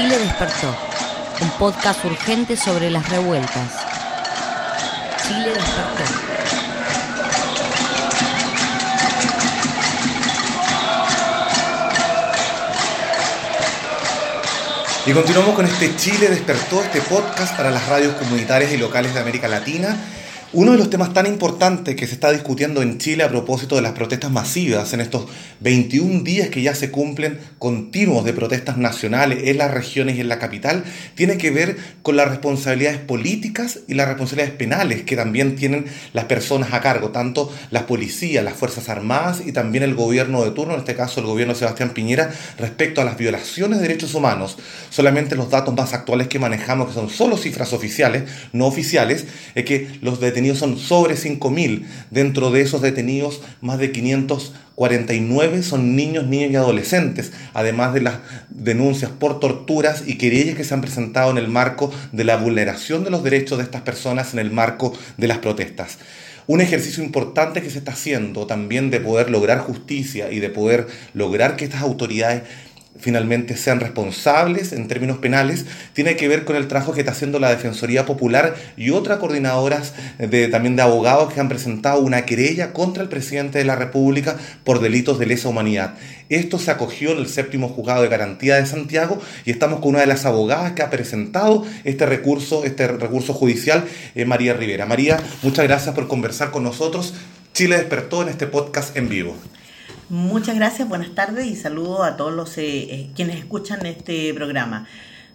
[0.00, 0.76] Chile despertó,
[1.40, 3.84] un podcast urgente sobre las revueltas.
[5.26, 6.04] Chile despertó.
[15.04, 19.20] Y continuamos con este Chile despertó, este podcast para las radios comunitarias y locales de
[19.20, 19.96] América Latina
[20.54, 23.82] uno de los temas tan importantes que se está discutiendo en Chile a propósito de
[23.82, 25.26] las protestas masivas en estos
[25.60, 30.28] 21 días que ya se cumplen continuos de protestas nacionales en las regiones y en
[30.28, 35.54] la capital tiene que ver con las responsabilidades políticas y las responsabilidades penales que también
[35.54, 40.42] tienen las personas a cargo, tanto las policías, las Fuerzas Armadas y también el gobierno
[40.44, 43.86] de turno, en este caso el gobierno de Sebastián Piñera, respecto a las violaciones de
[43.86, 44.56] derechos humanos.
[44.88, 48.22] Solamente los datos más actuales que manejamos, que son solo cifras oficiales,
[48.54, 51.84] no oficiales, es que los detenidos son sobre 5.000.
[52.10, 58.18] Dentro de esos detenidos, más de 549 son niños, niños y adolescentes, además de las
[58.48, 63.04] denuncias por torturas y querellas que se han presentado en el marco de la vulneración
[63.04, 65.98] de los derechos de estas personas en el marco de las protestas
[66.48, 70.86] un ejercicio importante que se está haciendo también de poder lograr justicia y de poder
[71.12, 72.42] lograr que estas autoridades
[72.98, 77.38] finalmente sean responsables en términos penales, tiene que ver con el trabajo que está haciendo
[77.38, 82.72] la Defensoría Popular y otras coordinadoras de, también de abogados que han presentado una querella
[82.72, 85.94] contra el presidente de la República por delitos de lesa humanidad.
[86.28, 90.00] Esto se acogió en el séptimo juzgado de garantía de Santiago y estamos con una
[90.00, 94.84] de las abogadas que ha presentado este recurso, este recurso judicial, eh, María Rivera.
[94.84, 97.14] María, muchas gracias por conversar con nosotros.
[97.54, 99.34] Chile despertó en este podcast en vivo.
[100.10, 104.86] Muchas gracias, buenas tardes y saludo a todos los eh, eh, quienes escuchan este programa.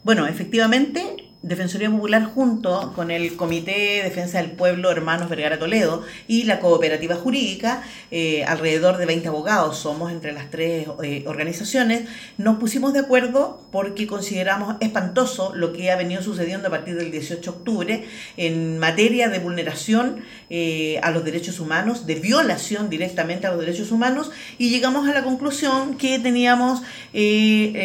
[0.04, 6.02] Bueno, efectivamente, Defensoría Popular junto con el Comité de Defensa del Pueblo Hermanos Vergara Toledo
[6.26, 12.08] y la Cooperativa Jurídica, eh, alrededor de 20 abogados somos entre las tres eh, organizaciones,
[12.38, 17.12] nos pusimos de acuerdo porque consideramos espantoso lo que ha venido sucediendo a partir del
[17.12, 18.08] 18 de octubre
[18.38, 20.23] en materia de vulneración
[20.55, 25.11] eh, a los derechos humanos, de violación directamente a los derechos humanos y llegamos a
[25.11, 27.75] la conclusión que teníamos el,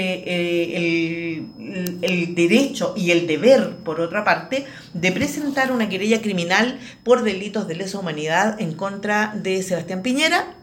[2.03, 7.67] el derecho y el deber por otra parte, de presentar una querella criminal por delitos
[7.67, 10.55] de lesa humanidad en contra de Sebastián Piñera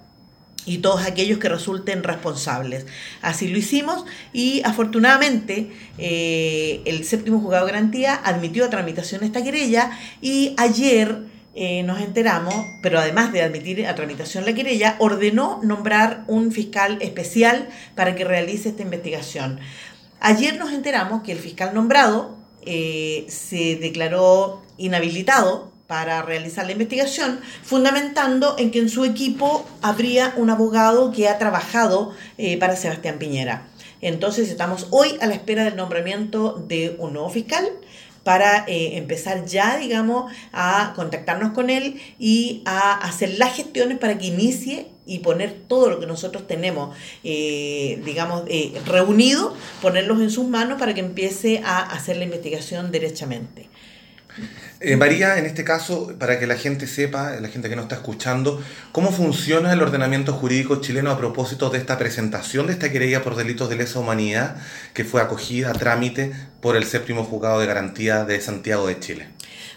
[0.67, 2.85] y todos aquellos que resulten responsables.
[3.23, 9.43] Así lo hicimos y afortunadamente eh, el séptimo juzgado de garantía admitió a tramitación esta
[9.43, 9.89] querella
[10.21, 16.25] y ayer eh, nos enteramos, pero además de admitir a tramitación la querella, ordenó nombrar
[16.27, 19.61] un fiscal especial para que realice esta investigación.
[20.19, 22.35] Ayer nos enteramos que el fiscal nombrado
[22.65, 30.33] eh, se declaró inhabilitado para realizar la investigación, fundamentando en que en su equipo habría
[30.35, 33.67] un abogado que ha trabajado eh, para Sebastián Piñera.
[34.01, 37.65] Entonces estamos hoy a la espera del nombramiento de un nuevo fiscal
[38.25, 44.17] para eh, empezar ya, digamos, a contactarnos con él y a hacer las gestiones para
[44.17, 50.31] que inicie y poner todo lo que nosotros tenemos, eh, digamos, eh, reunido, ponerlos en
[50.31, 53.69] sus manos para que empiece a hacer la investigación derechamente.
[54.87, 57.95] Eh, María, en este caso, para que la gente sepa, la gente que nos está
[57.95, 63.23] escuchando, cómo funciona el ordenamiento jurídico chileno a propósito de esta presentación de esta querella
[63.23, 64.57] por delitos de lesa humanidad
[64.93, 69.34] que fue acogida a trámite por el séptimo juzgado de garantía de Santiago de Chile.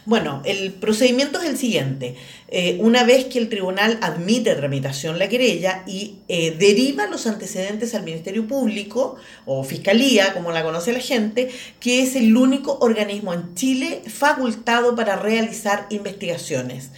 [0.09, 2.15] Bueno, el procedimiento es el siguiente.
[2.49, 7.95] Eh, una vez que el tribunal admite tramitación la querella y eh, deriva los antecedentes
[7.95, 13.35] al Ministerio Público o Fiscalía, como la conoce la gente, que es el único organismo
[13.35, 16.89] en Chile facultado para realizar investigaciones.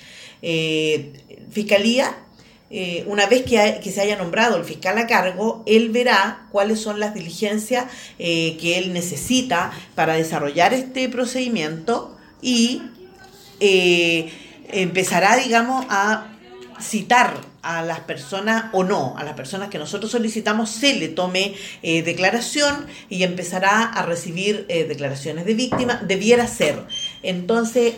[0.40, 1.12] Eh,
[1.50, 2.16] Fiscalía
[3.06, 7.00] una vez que, que, se haya nombrado el fiscal a cargo, él verá cuáles son
[7.00, 12.82] las diligencias que él necesita para desarrollar este procedimiento y
[13.60, 14.32] eh,
[14.68, 16.26] empezará, digamos, a
[16.80, 21.54] citar a las personas o no, a las personas que nosotros solicitamos se le tome
[21.82, 26.86] eh, declaración y empezará a recibir eh, declaraciones de víctima, debiera ser.
[27.22, 27.96] Entonces,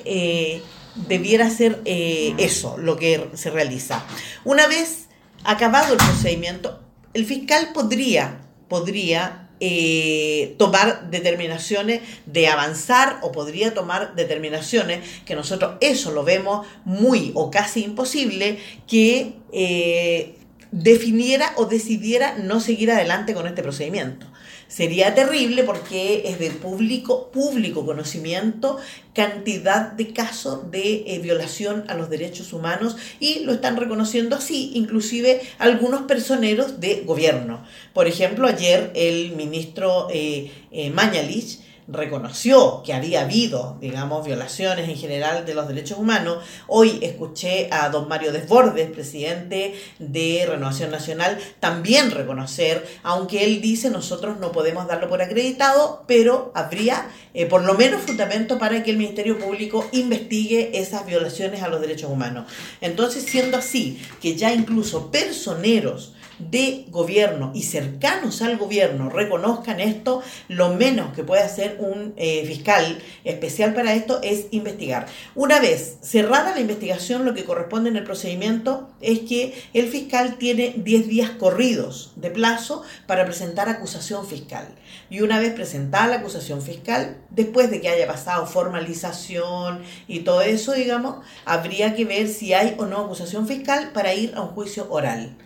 [0.96, 4.04] debiera ser eso lo que se realiza.
[4.44, 5.06] Una vez
[5.44, 6.80] acabado el procedimiento,
[7.14, 15.74] el fiscal podría, podría eh, tomar determinaciones de avanzar o podría tomar determinaciones que nosotros
[15.80, 20.34] eso lo vemos muy o casi imposible que eh,
[20.72, 24.26] definiera o decidiera no seguir adelante con este procedimiento.
[24.72, 28.78] Sería terrible porque es de público, público conocimiento
[29.12, 34.72] cantidad de casos de eh, violación a los derechos humanos y lo están reconociendo así,
[34.74, 37.62] inclusive algunos personeros de gobierno.
[37.92, 44.96] Por ejemplo, ayer el ministro eh, eh Mañalich reconoció que había habido, digamos, violaciones en
[44.96, 46.44] general de los derechos humanos.
[46.66, 53.90] Hoy escuché a don Mario Desbordes, presidente de Renovación Nacional, también reconocer, aunque él dice
[53.90, 58.90] nosotros no podemos darlo por acreditado, pero habría eh, por lo menos fundamento para que
[58.90, 62.50] el Ministerio Público investigue esas violaciones a los derechos humanos.
[62.80, 66.12] Entonces, siendo así, que ya incluso personeros,
[66.50, 72.44] de gobierno y cercanos al gobierno reconozcan esto, lo menos que puede hacer un eh,
[72.46, 75.06] fiscal especial para esto es investigar.
[75.34, 80.36] Una vez cerrada la investigación, lo que corresponde en el procedimiento es que el fiscal
[80.38, 84.68] tiene 10 días corridos de plazo para presentar acusación fiscal.
[85.10, 90.42] Y una vez presentada la acusación fiscal, después de que haya pasado formalización y todo
[90.42, 94.48] eso, digamos, habría que ver si hay o no acusación fiscal para ir a un
[94.48, 95.36] juicio oral.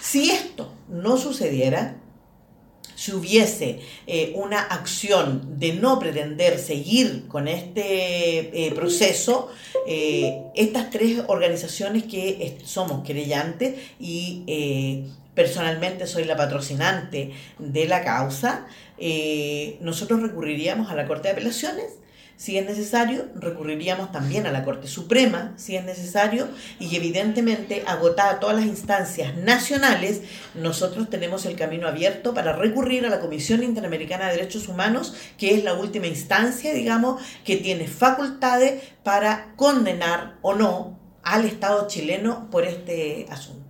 [0.00, 1.96] Si esto no sucediera,
[2.98, 3.78] si hubiese
[4.08, 9.50] eh, una acción de no pretender seguir con este eh, proceso,
[9.86, 17.30] eh, estas tres organizaciones que somos querellantes y personalmente soy la patrocinante
[17.60, 18.66] de la causa,
[19.80, 21.92] nosotros recurriríamos a la Corte de Apelaciones
[22.38, 26.46] si es necesario, recurriríamos también a la Corte Suprema, si es necesario,
[26.78, 30.22] y evidentemente, agotada todas las instancias nacionales,
[30.54, 35.56] nosotros tenemos el camino abierto para recurrir a la Comisión Interamericana de Derechos Humanos, que
[35.56, 42.48] es la última instancia, digamos, que tiene facultades para condenar o no al Estado chileno
[42.52, 43.67] por este asunto.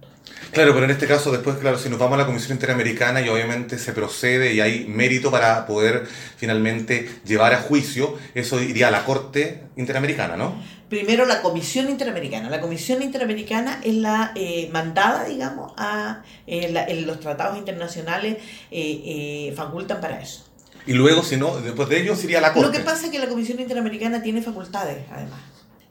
[0.52, 3.28] Claro, pero en este caso después, claro, si nos vamos a la Comisión Interamericana y
[3.28, 6.06] obviamente se procede y hay mérito para poder
[6.36, 10.54] finalmente llevar a juicio, eso iría a la Corte Interamericana, ¿no?
[10.88, 12.48] Primero la Comisión Interamericana.
[12.48, 18.38] La Comisión Interamericana es la eh, mandada, digamos, a eh, los tratados internacionales
[18.70, 20.44] eh, facultan para eso.
[20.86, 22.68] Y luego, si no, después de ello, sería la Corte.
[22.68, 25.40] Lo que pasa es que la Comisión Interamericana tiene facultades, además.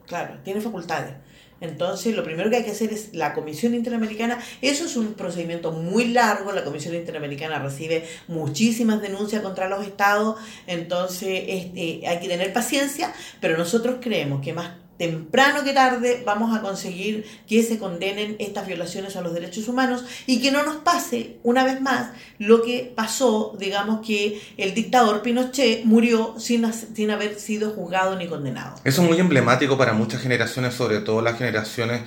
[0.08, 1.14] Claro, tiene facultades.
[1.62, 4.40] Entonces, lo primero que hay que hacer es la Comisión Interamericana.
[4.62, 6.52] Eso es un procedimiento muy largo.
[6.52, 10.40] La Comisión Interamericana recibe muchísimas denuncias contra los estados.
[10.68, 16.56] Entonces, este, hay que tener paciencia, pero nosotros creemos que más temprano que tarde vamos
[16.56, 20.78] a conseguir que se condenen estas violaciones a los derechos humanos y que no nos
[20.78, 27.12] pase una vez más lo que pasó, digamos que el dictador Pinochet murió sin, sin
[27.12, 28.76] haber sido juzgado ni condenado.
[28.84, 32.02] Eso es muy emblemático para muchas generaciones, sobre todo las generaciones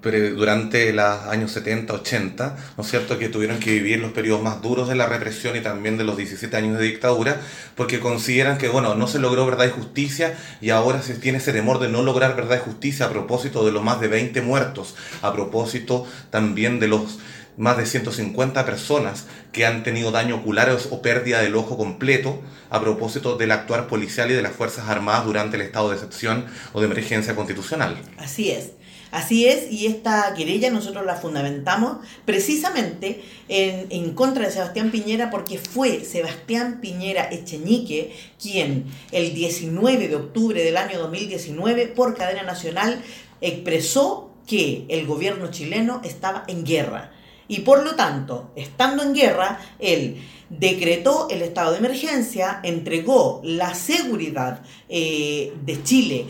[0.00, 4.60] durante los años 70, 80, ¿no es cierto?, que tuvieron que vivir los periodos más
[4.60, 7.40] duros de la represión y también de los 17 años de dictadura,
[7.76, 11.52] porque consideran que, bueno, no se logró verdad y justicia y ahora se tiene ese
[11.52, 14.96] temor de no lograr verdad y justicia a propósito de los más de 20 muertos,
[15.22, 17.18] a propósito también de los
[17.56, 22.80] más de 150 personas que han tenido daño ocular o pérdida del ojo completo a
[22.80, 26.80] propósito del actuar policial y de las Fuerzas Armadas durante el estado de excepción o
[26.80, 27.96] de emergencia constitucional.
[28.16, 28.70] Así es.
[29.10, 35.30] Así es, y esta querella nosotros la fundamentamos precisamente en, en, contra de Sebastián Piñera
[35.30, 42.42] porque fue Sebastián Piñera Echeñique quien el 19 de octubre del año 2019 por cadena
[42.42, 43.02] nacional
[43.40, 47.12] expresó que el gobierno chileno estaba en guerra.
[47.48, 50.18] Y por lo tanto, estando en guerra, él
[50.50, 56.26] decretó el estado de emergencia, entregó la seguridad eh, de Chile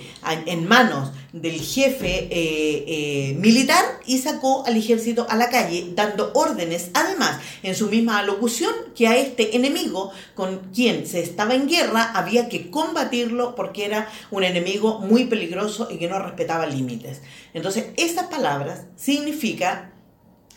[0.46, 6.32] en manos del jefe eh, eh, militar y sacó al ejército a la calle dando
[6.34, 11.68] órdenes, además, en su misma alocución, que a este enemigo con quien se estaba en
[11.68, 17.20] guerra había que combatirlo porque era un enemigo muy peligroso y que no respetaba límites.
[17.54, 19.97] Entonces, esas palabras significan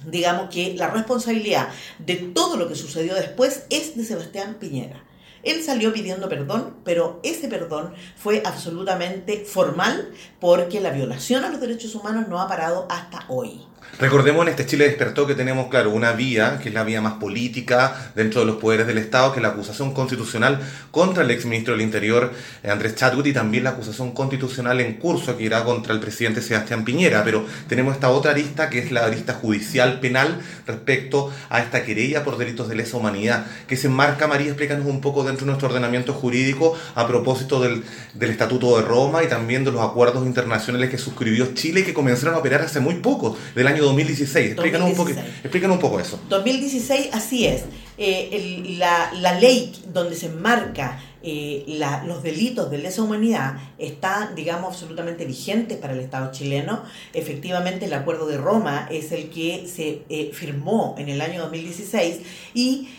[0.06, 5.04] digamos que la responsabilidad de todo lo que sucedió después es de Sebastián Piñera.
[5.44, 11.60] Él salió pidiendo perdón, pero ese perdón fue absolutamente formal porque la violación a los
[11.60, 13.66] derechos humanos no ha parado hasta hoy.
[14.00, 17.14] Recordemos en este Chile despertó que tenemos, claro, una vía, que es la vía más
[17.14, 21.74] política dentro de los poderes del Estado, que es la acusación constitucional contra el exministro
[21.74, 22.32] del Interior,
[22.64, 26.42] eh, Andrés Chadwick, y también la acusación constitucional en curso que irá contra el presidente
[26.42, 27.24] Sebastián Piñera.
[27.24, 32.24] Pero tenemos esta otra arista, que es la arista judicial penal respecto a esta querella
[32.24, 35.68] por delitos de lesa humanidad, que se enmarca, María, explícanos un poco dentro de nuestro
[35.68, 37.84] ordenamiento jurídico a propósito del,
[38.16, 41.94] del Estatuto de Roma y también de los acuerdos internacionales que suscribió Chile y que
[41.94, 44.52] comenzaron a operar hace muy poco, del año 2016.
[44.52, 46.20] Explícanos, Un, poco, explícanos un poco eso.
[46.30, 47.64] 2016, así es.
[47.98, 54.74] Eh, la, la ley donde se enmarca eh, los delitos de lesa humanidad están, digamos,
[54.74, 56.84] absolutamente vigentes para el Estado chileno.
[57.14, 62.22] Efectivamente, el Acuerdo de Roma es el que se eh, firmó en el año 2016
[62.56, 62.90] y,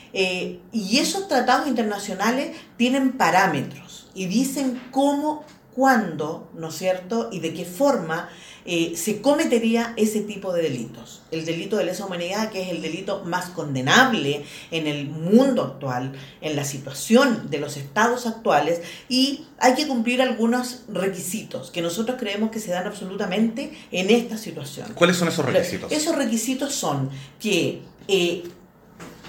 [0.72, 7.54] y esos tratados internacionales tienen parámetros y dicen cómo, cuándo, ¿no es cierto?, y de
[7.54, 8.28] qué forma
[8.64, 11.22] eh, se cometería ese tipo de delitos.
[11.30, 16.12] El delito de lesa humanidad, que es el delito más condenable en el mundo actual,
[16.40, 22.18] en la situación de los estados actuales, y hay que cumplir algunos requisitos que nosotros
[22.20, 24.92] creemos que se dan absolutamente en esta situación.
[24.94, 25.90] ¿Cuáles son esos requisitos?
[25.90, 27.10] Esos requisitos son
[27.40, 28.44] que eh,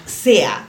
[0.06, 0.68] sea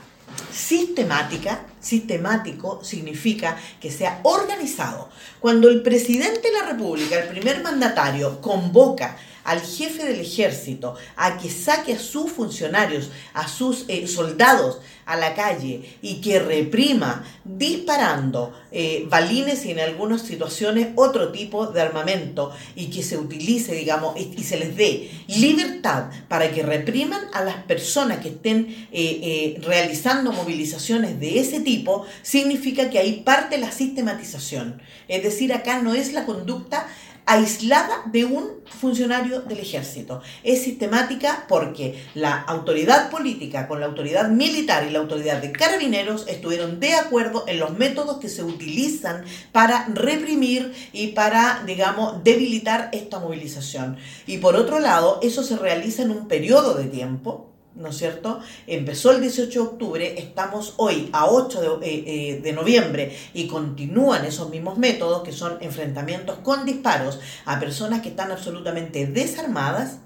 [0.56, 5.10] sistemática, sistemático significa que sea organizado.
[5.38, 11.38] Cuando el presidente de la República, el primer mandatario, convoca al jefe del ejército a
[11.38, 17.24] que saque a sus funcionarios, a sus eh, soldados a la calle y que reprima
[17.44, 23.72] disparando eh, balines y en algunas situaciones otro tipo de armamento y que se utilice,
[23.76, 29.60] digamos, y, se les dé libertad para que repriman a las personas que estén eh,
[29.62, 34.82] realizando movilizaciones de ese tipo, significa que ahí parte la sistematización.
[35.06, 36.88] Es decir, acá no es la conducta
[37.26, 40.22] aislada de un funcionario del ejército.
[40.44, 46.24] Es sistemática porque la autoridad política con la autoridad militar y la autoridad de carabineros
[46.28, 52.90] estuvieron de acuerdo en los métodos que se utilizan para reprimir y para, digamos, debilitar
[52.92, 53.96] esta movilización.
[54.26, 58.40] Y por otro lado, eso se realiza en un periodo de tiempo ¿no es cierto?
[58.66, 64.24] Empezó el 18 de octubre, estamos hoy a 8 eh, eh, de, noviembre y continúan
[64.24, 69.98] esos mismos métodos que son enfrentamientos con disparos a personas que están absolutamente desarmadas.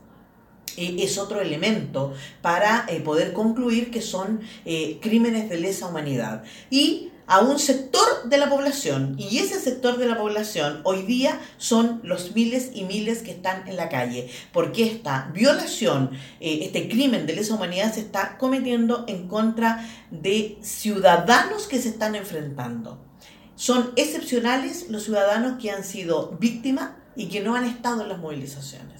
[0.76, 2.12] Es otro elemento
[2.42, 4.40] para eh, poder concluir que son
[5.00, 6.44] crímenes de lesa humanidad.
[6.70, 11.40] Y a un sector de la población y ese sector de la población hoy día
[11.58, 16.10] son los miles y miles que están en la calle, porque esta violación,
[16.40, 21.90] eh, este crimen de lesa humanidad se está cometiendo en contra de ciudadanos que se
[21.90, 23.00] están enfrentando.
[23.54, 28.18] Son excepcionales los ciudadanos que han sido víctimas y que no han estado en las
[28.18, 28.99] movilizaciones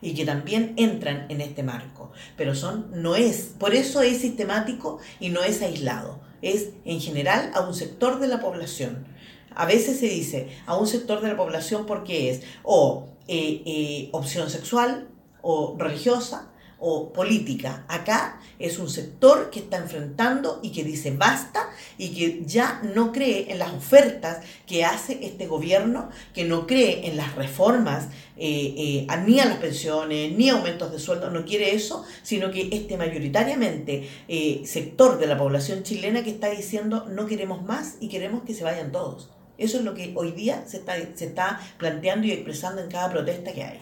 [0.00, 4.98] y que también entran en este marco, pero son no es, por eso es sistemático
[5.20, 6.20] y no es aislado.
[6.42, 9.06] Es en general a un sector de la población.
[9.54, 14.08] A veces se dice a un sector de la población porque es o eh, eh,
[14.12, 15.08] opción sexual
[15.40, 17.84] o religiosa o política.
[17.88, 21.68] Acá es un sector que está enfrentando y que dice basta
[21.98, 27.08] y que ya no cree en las ofertas que hace este gobierno, que no cree
[27.08, 31.74] en las reformas, eh, eh, ni a las pensiones, ni aumentos de sueldo, no quiere
[31.74, 37.26] eso, sino que este mayoritariamente eh, sector de la población chilena que está diciendo no
[37.26, 39.30] queremos más y queremos que se vayan todos.
[39.58, 43.10] Eso es lo que hoy día se está, se está planteando y expresando en cada
[43.10, 43.78] protesta que hay.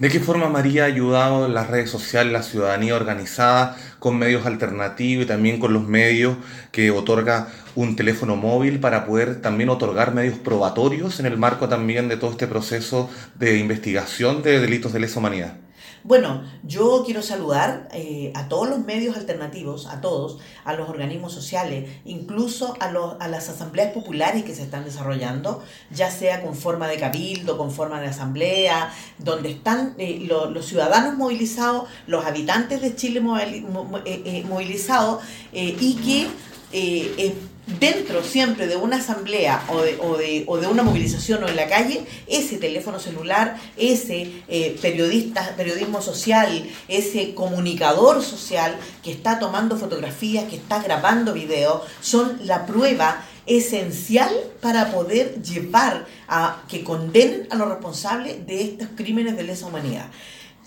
[0.00, 5.26] ¿De qué forma María ha ayudado las redes sociales, la ciudadanía organizada, con medios alternativos
[5.26, 6.38] y también con los medios
[6.72, 12.08] que otorga un teléfono móvil para poder también otorgar medios probatorios en el marco también
[12.08, 15.58] de todo este proceso de investigación de delitos de lesa humanidad?
[16.02, 21.34] Bueno, yo quiero saludar eh, a todos los medios alternativos, a todos, a los organismos
[21.34, 26.54] sociales, incluso a, los, a las asambleas populares que se están desarrollando, ya sea con
[26.54, 32.80] forma de cabildo, con forma de asamblea, donde están eh, los ciudadanos movilizados, los habitantes
[32.80, 33.20] de Chile
[34.06, 36.28] eh, movilizados y que
[37.78, 41.56] dentro siempre de una asamblea o de, o de, o de, una movilización o en
[41.56, 49.38] la calle, ese teléfono celular, ese eh, periodista, periodismo social, ese comunicador social que está
[49.38, 56.84] tomando fotografías, que está grabando videos, son la prueba esencial para poder llevar a que
[56.84, 60.06] condenen a los responsables de estos crímenes de lesa humanidad.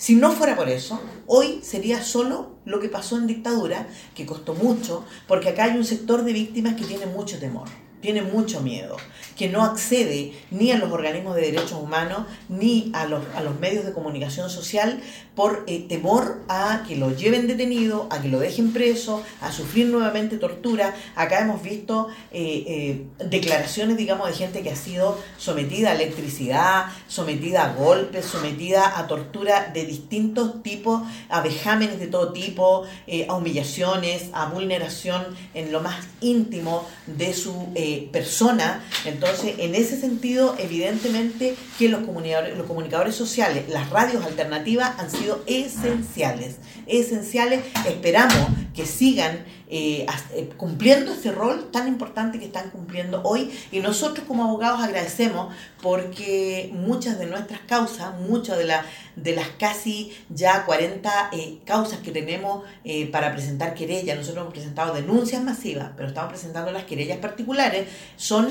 [0.04, 4.54] Si no fuera por eso, hoy sería solo lo que pasó en dictadura, que costó
[4.54, 7.70] mucho, porque acá hay un sector de víctimas que tiene mucho temor
[8.04, 8.98] tiene mucho miedo,
[9.38, 13.58] que no accede ni a los organismos de derechos humanos ni a los, a los
[13.62, 15.00] medios de comunicación social
[15.36, 19.88] por eh, temor a que lo lleven detenido, a que lo dejen preso, a sufrir
[19.88, 20.94] nuevamente tortura.
[21.16, 26.88] Acá hemos visto eh, eh, declaraciones, digamos, de gente que ha sido sometida a electricidad,
[27.08, 32.84] sometida a golpes, sometida a tortura de distintos tipos, a vejámenes de todo tipo,
[33.28, 38.84] a humillaciones, a vulneración en lo más íntimo de su eh, persona.
[39.06, 45.12] Entonces, en ese sentido, evidentemente que los comunicadores, los comunicadores sociales, las radios alternativas han
[45.12, 46.56] sido esenciales,
[46.88, 47.64] esenciales.
[47.88, 53.52] Esperamos que sigan eh, eh, cumpliendo ese rol tan importante que están cumpliendo hoy.
[53.72, 58.72] Y nosotros como abogados agradecemos porque muchas de nuestras causas, muchas de,
[59.16, 62.64] de las casi ya 40 eh, causas que tenemos
[63.12, 68.50] para presentar querellas, nosotros hemos presentado denuncias masivas, pero estamos presentando las querellas particulares, son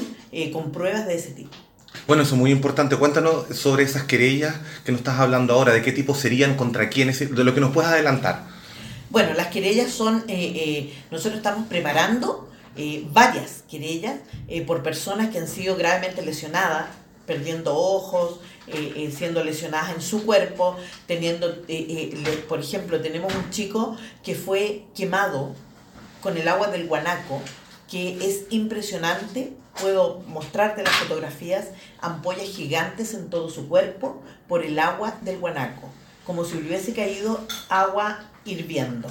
[0.53, 1.51] con pruebas de ese tipo.
[2.07, 2.97] Bueno, eso es muy importante.
[2.97, 7.19] Cuéntanos sobre esas querellas que nos estás hablando ahora, de qué tipo serían, contra quiénes,
[7.19, 8.47] de lo que nos puedas adelantar.
[9.11, 14.15] Bueno, las querellas son, eh, eh, nosotros estamos preparando eh, varias querellas
[14.67, 16.87] por personas que han sido gravemente lesionadas,
[17.27, 18.41] perdiendo ojos,
[19.15, 21.63] siendo lesionadas en su cuerpo, teniendo,
[22.49, 25.55] por ejemplo, tenemos un chico que fue quemado
[26.23, 27.43] con el agua del guanaco,
[27.93, 29.53] que es impresionante.
[29.79, 31.69] Puedo mostrarte las fotografías,
[32.01, 35.89] ampollas gigantes en todo su cuerpo por el agua del guanaco,
[36.25, 39.09] como si hubiese caído agua hirviendo.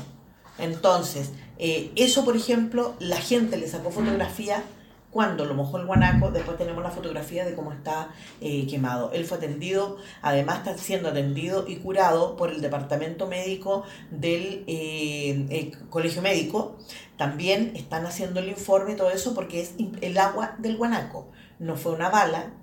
[0.57, 4.63] Entonces, eh, eso, por ejemplo, la gente le sacó fotografía
[5.11, 9.11] cuando lo mojó el guanaco, después tenemos la fotografía de cómo está eh, quemado.
[9.13, 15.71] Él fue atendido, además está siendo atendido y curado por el departamento médico del eh,
[15.89, 16.77] colegio médico.
[17.17, 21.29] También están haciendo el informe y todo eso porque es el agua del guanaco.
[21.59, 22.53] No fue una bala,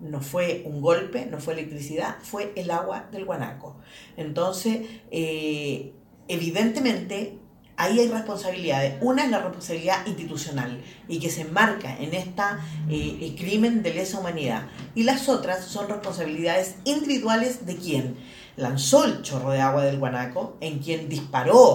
[0.00, 3.76] no fue un golpe, no fue electricidad, fue el agua del guanaco.
[4.16, 5.94] Entonces, eh,
[6.28, 7.38] evidentemente,
[7.76, 8.96] ahí hay responsabilidades.
[9.00, 14.18] Una es la responsabilidad institucional y que se enmarca en esta eh, crimen de lesa
[14.18, 14.66] humanidad.
[14.94, 18.16] Y las otras son responsabilidades individuales de quien
[18.56, 21.74] lanzó el chorro de agua del guanaco, en quien disparó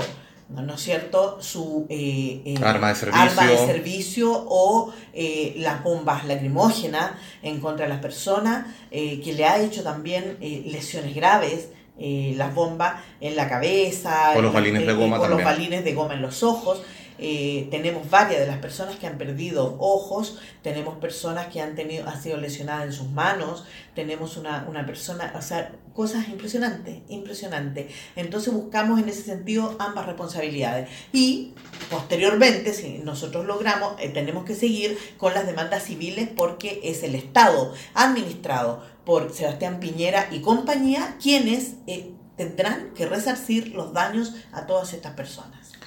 [0.50, 3.48] ¿no es cierto?, su eh, eh, arma, de servicio.
[3.48, 7.12] de servicio o eh, las bombas lacrimógenas
[7.44, 13.36] en contra de las personas, que le ha hecho también lesiones graves, las bombas en
[13.36, 16.82] la cabeza, o los balines de goma, los balines de goma en los ojos.
[17.19, 22.07] Eh, tenemos varias de las personas que han perdido ojos, tenemos personas que han, tenido,
[22.07, 27.91] han sido lesionadas en sus manos, tenemos una, una persona, o sea, cosas impresionantes, impresionantes.
[28.15, 30.88] Entonces buscamos en ese sentido ambas responsabilidades.
[31.11, 31.53] Y
[31.89, 37.15] posteriormente, si nosotros logramos, eh, tenemos que seguir con las demandas civiles porque es el
[37.15, 44.65] Estado administrado por Sebastián Piñera y compañía quienes eh, tendrán que resarcir los daños a
[44.67, 45.79] todas estas personas.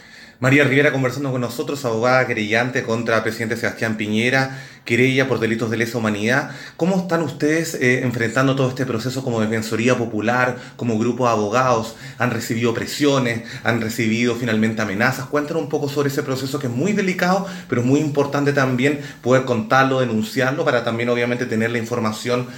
[0.43, 5.77] María Rivera conversando con nosotros, abogada querellante contra presidente Sebastián Piñera, querella por delitos de
[5.77, 6.51] lesa humanidad.
[6.77, 11.95] ¿Cómo están ustedes eh, enfrentando todo este proceso como Defensoría Popular, como grupo de abogados?
[12.19, 13.45] ¿Han recibido presiones?
[13.63, 15.27] ¿Han recibido finalmente amenazas?
[15.27, 19.45] Cuéntanos un poco sobre ese proceso que es muy delicado, pero muy importante también poder
[19.45, 22.49] contarlo, denunciarlo, para también obviamente tener la información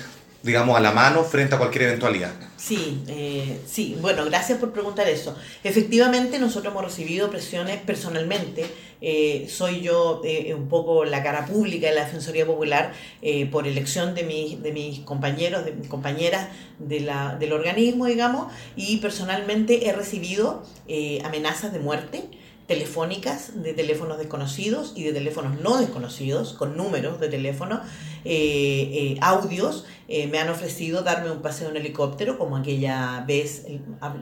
[0.45, 2.33] digamos, a la mano frente a cualquier eventualidad.
[2.59, 5.35] Sí, eh, sí, bueno, gracias por preguntar eso.
[5.65, 8.67] Efectivamente, nosotros hemos recibido presiones personalmente.
[9.01, 12.93] Eh, soy yo eh, un poco la cara pública de la Defensoría Popular
[13.51, 18.53] por elección de, mis, de mis compañeros, de mis compañeras de la, del organismo, digamos,
[18.77, 20.63] y personalmente he recibido
[21.25, 22.23] amenazas de muerte
[22.67, 27.83] telefónicas de teléfonos desconocidos y de teléfonos no desconocidos, con números de teléfono,
[29.21, 33.65] audios eh, me han ofrecido darme un paseo en helicóptero, como aquella vez,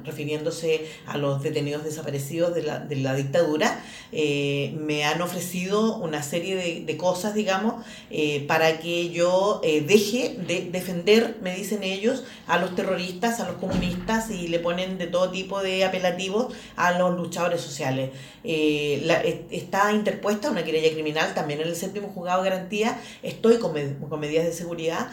[0.05, 3.83] refiriéndose a los detenidos desaparecidos de la, de la dictadura.
[4.13, 10.37] Eh, me han ofrecido una serie de, de cosas, digamos, eh, para que yo deje
[10.47, 15.07] de defender, me dicen ellos, a los terroristas, a los comunistas y le ponen de
[15.07, 18.11] todo tipo de apelativos a los luchadores sociales.
[18.45, 23.01] está interpuesta una querella criminal también en el séptimo juzgado de garantía.
[23.23, 23.73] Estoy con,
[24.09, 25.09] con medidas de seguridad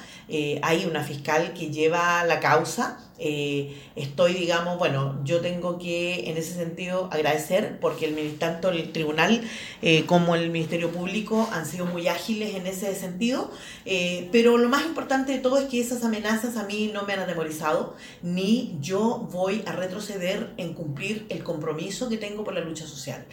[0.61, 2.99] hay una fiscal que lleva la causa.
[3.21, 8.93] Eh, estoy, digamos, bueno, yo tengo que en ese sentido agradecer porque el, tanto el
[8.93, 9.41] tribunal
[9.81, 13.51] eh, como el Ministerio Público han sido muy ágiles en ese sentido,
[13.85, 17.11] eh, pero lo más importante de todo es que esas amenazas a mí no me
[17.11, 22.61] han atemorizado, ni yo voy a retroceder en cumplir el compromiso que tengo por la
[22.61, 23.25] lucha social.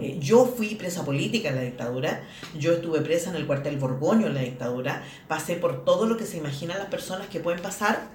[0.00, 2.22] Eh, yo fui presa política en la dictadura,
[2.58, 6.26] yo estuve presa en el cuartel Borgoño en la dictadura, pasé por todo lo que
[6.26, 8.08] se imaginan las personas que pueden pasar,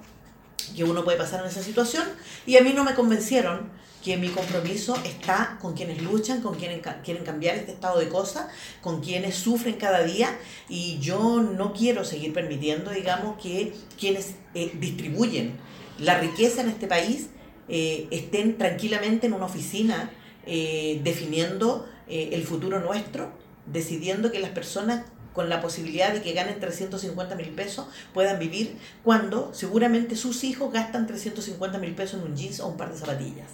[0.75, 2.05] que uno puede pasar en esa situación,
[2.45, 3.69] y a mí no me convencieron
[4.03, 8.47] que mi compromiso está con quienes luchan, con quienes quieren cambiar este estado de cosas,
[8.81, 10.37] con quienes sufren cada día,
[10.69, 15.57] y yo no quiero seguir permitiendo, digamos, que quienes eh, distribuyen
[15.97, 17.29] la riqueza en este país
[17.67, 20.11] eh, estén tranquilamente en una oficina
[20.45, 23.31] eh, definiendo eh, el futuro nuestro,
[23.65, 28.77] decidiendo que las personas con la posibilidad de que ganen 350 mil pesos puedan vivir
[29.03, 32.97] cuando seguramente sus hijos gastan 350 mil pesos en un jeans o un par de
[32.97, 33.49] zapatillas.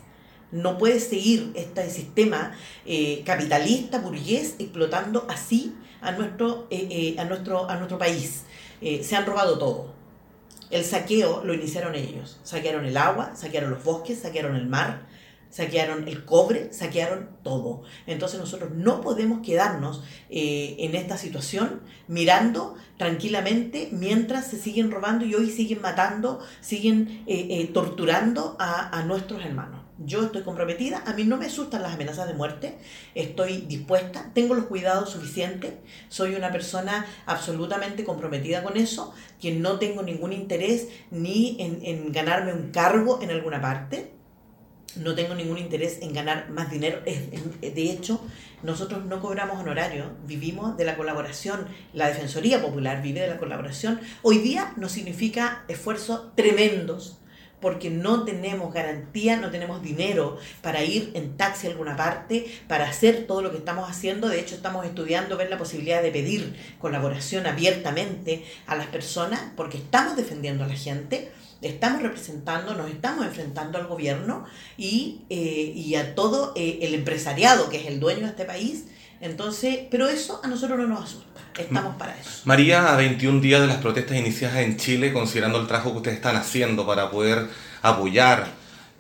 [0.51, 2.51] No puede seguir este sistema
[2.86, 6.67] eh, capitalista, burgués, explotando así a nuestro,
[7.17, 8.43] a nuestro, a nuestro país.
[8.82, 9.93] se han robado todo.
[10.71, 12.39] El saqueo lo iniciaron ellos.
[12.43, 15.01] Saquearon el agua, saquearon los bosques, saquearon el mar,
[15.52, 17.84] saquearon el cobre, saquearon todo.
[18.08, 25.26] Entonces nosotros no podemos quedarnos eh, en esta situación mirando tranquilamente mientras se siguen robando
[25.26, 29.82] y hoy siguen matando, siguen eh, eh, torturando a, a nuestros hermanos.
[30.04, 32.80] Yo estoy comprometida, a mí no me asustan las amenazas de muerte,
[33.14, 35.74] estoy dispuesta, tengo los cuidados suficientes,
[36.10, 42.12] soy una persona absolutamente comprometida con eso, que no tengo ningún interés ni en, en
[42.12, 44.12] ganarme un cargo en alguna parte,
[44.97, 47.01] no tengo ningún interés en ganar más dinero.
[47.04, 48.21] De hecho,
[48.63, 51.67] nosotros no cobramos honorario, vivimos de la colaboración.
[51.93, 53.99] La Defensoría Popular vive de la colaboración.
[54.21, 57.17] Hoy día nos significa esfuerzos tremendos
[57.62, 62.89] porque no tenemos garantía, no tenemos dinero para ir en taxi a alguna parte, para
[62.89, 64.27] hacer todo lo que estamos haciendo.
[64.27, 69.77] De hecho, estamos estudiando ver la posibilidad de pedir colaboración abiertamente a las personas, porque
[69.77, 74.45] estamos defendiendo a la gente estamos representando, nos estamos enfrentando al gobierno
[74.78, 78.86] y, eh, a todo eh, el empresariado que es el dueño de este país.
[79.19, 82.41] Entonces, pero eso a nosotros no nos asusta, estamos para eso.
[82.45, 86.17] María, a 21 días de las protestas iniciadas en Chile, considerando el trabajo que ustedes
[86.17, 87.47] están haciendo para poder
[87.84, 88.47] apoyar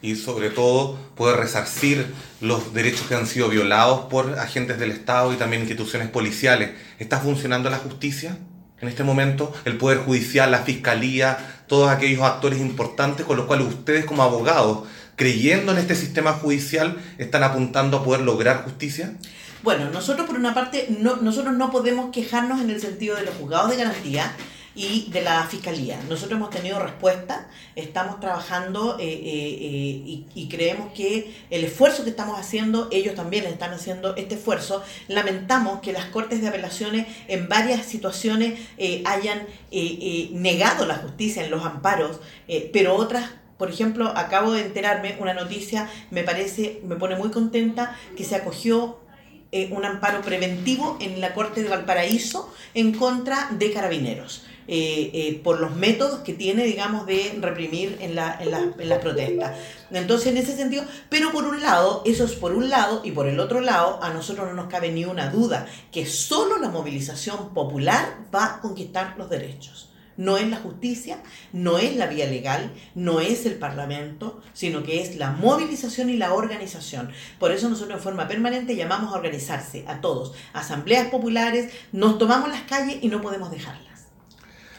[0.03, 2.05] y sobre todo poder resarcir
[2.39, 7.19] los derechos que han sido violados por agentes del Estado y también instituciones policiales, ¿está
[7.19, 8.37] funcionando la justicia?
[8.81, 13.65] en este momento, el Poder Judicial, la Fiscalía, todos aquellos actores importantes con los cuales
[13.65, 14.79] ustedes como abogados,
[15.15, 19.13] creyendo en este sistema judicial, están apuntando a poder lograr justicia?
[19.63, 23.35] Bueno, nosotros por una parte, no, nosotros no podemos quejarnos en el sentido de los
[23.35, 24.35] juzgados de garantía,
[24.73, 25.99] y de la Fiscalía.
[26.07, 32.11] Nosotros hemos tenido respuesta, estamos trabajando eh, eh, eh, y, creemos que el esfuerzo que
[32.11, 34.83] estamos haciendo, ellos también están haciendo este esfuerzo.
[35.07, 38.59] Lamentamos que las Cortes de Apelaciones en varias situaciones
[39.05, 39.45] hayan
[40.31, 42.19] negado la justicia en los amparos,
[42.73, 47.95] pero otras por ejemplo, acabo de enterarme una noticia, me parece, me pone muy contenta,
[48.17, 48.99] que se acogió
[49.69, 54.45] un amparo preventivo en la Corte de Valparaíso en contra de carabineros.
[54.67, 58.99] Eh, eh, por los métodos que tiene, digamos, de reprimir en, la, en, en las
[58.99, 59.57] protestas.
[59.89, 63.27] Entonces, en ese sentido, pero por un lado, eso es por un lado, y por
[63.27, 67.53] el otro lado, a nosotros no nos cabe ni una duda que solo la movilización
[67.53, 69.89] popular va a conquistar los derechos.
[70.15, 75.01] No es la justicia, no es la vía legal, no es el Parlamento, sino que
[75.01, 77.11] es la movilización y la organización.
[77.39, 82.49] Por eso nosotros en forma permanente llamamos a organizarse a todos, asambleas populares, nos tomamos
[82.49, 83.90] las calles y no podemos dejarlas.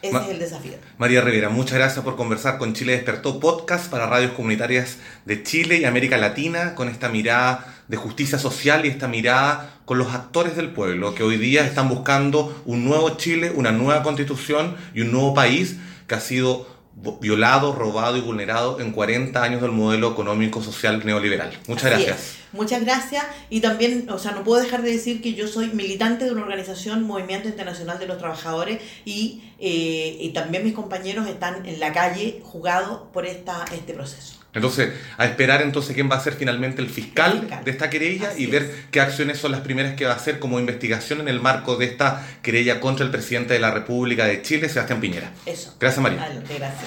[0.02, 0.72] Ese es el desafío.
[0.98, 5.78] María Rivera, muchas gracias por conversar con Chile Despertó Podcast para radios comunitarias de Chile
[5.78, 10.56] y América Latina con esta mirada de justicia social y esta mirada con los actores
[10.56, 15.12] del pueblo que hoy día están buscando un nuevo Chile, una nueva constitución y un
[15.12, 15.76] nuevo país
[16.08, 21.52] que ha sido violado, robado y vulnerado en 40 años del modelo económico social neoliberal.
[21.66, 22.36] Muchas gracias.
[22.52, 26.26] Muchas gracias y también, o sea, no puedo dejar de decir que yo soy militante
[26.26, 31.64] de una organización, Movimiento Internacional de los Trabajadores y, eh, y también mis compañeros están
[31.64, 34.41] en la calle jugados por esta, este proceso.
[34.54, 38.46] Entonces, a esperar entonces quién va a ser finalmente el fiscal, de esta querella y
[38.46, 41.76] ver qué acciones son las primeras que va a hacer como investigación en el marco
[41.76, 45.30] de esta querella contra el presidente de la República de Chile, Sebastián Piñera.
[45.46, 45.74] Eso.
[45.80, 46.42] Gracias, María.
[46.48, 46.82] gracias.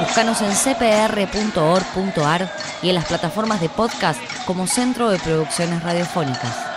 [0.00, 6.75] Búscanos en cpr.org.ar y en las plataformas de podcast como Centro de Producciones Radiofónicas.